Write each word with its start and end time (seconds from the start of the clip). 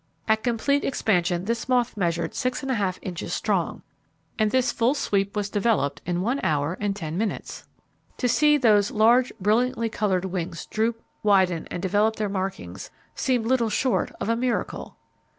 At 0.27 0.41
complete 0.41 0.83
expansion 0.83 1.45
this 1.45 1.69
moth 1.69 1.95
measured 1.95 2.33
six 2.33 2.63
and 2.63 2.71
a 2.71 2.73
half 2.73 2.97
inches 3.03 3.35
strong, 3.35 3.83
and 4.39 4.49
this 4.49 4.71
full 4.71 4.95
sweep 4.95 5.35
was 5.35 5.47
developed 5.47 6.01
in 6.07 6.21
one 6.23 6.39
hour 6.41 6.75
and 6.79 6.95
ten 6.95 7.19
minutes. 7.19 7.65
To 8.17 8.27
see 8.27 8.57
those 8.57 8.89
large 8.89 9.31
brilliantly 9.39 9.89
coloured 9.89 10.25
wings 10.25 10.65
droop, 10.65 11.03
widen, 11.21 11.67
and 11.69 11.83
develop 11.83 12.15
their 12.15 12.29
markings, 12.29 12.89
seemed 13.13 13.45
little 13.45 13.69
short 13.69 14.11
of 14.19 14.27
a 14.27 14.35
miracle. 14.35 14.97